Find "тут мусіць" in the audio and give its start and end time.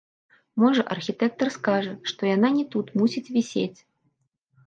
2.77-3.31